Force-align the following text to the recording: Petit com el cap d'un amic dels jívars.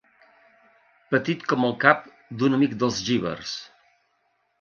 Petit 1.11 1.43
com 1.51 1.67
el 1.67 1.75
cap 1.83 2.07
d'un 2.39 2.57
amic 2.59 2.73
dels 2.85 2.97
jívars. 3.11 3.53